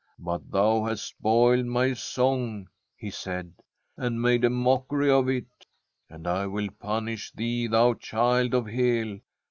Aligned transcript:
'But 0.17 0.49
thou 0.49 0.85
hast 0.85 1.05
spoiled 1.09 1.67
my 1.67 1.93
song/ 1.93 2.67
he 2.97 3.11
said,' 3.11 3.53
and 3.97 4.19
made 4.19 4.43
a 4.43 4.49
mockery 4.49 5.11
of 5.11 5.29
it; 5.29 5.67
and 6.09 6.25
I 6.25 6.47
will 6.47 6.69
punish 6.79 7.31
thee, 7.33 7.67
thou 7.67 7.93
child 7.93 8.55
of 8.55 8.65
Hel. 8.65 9.19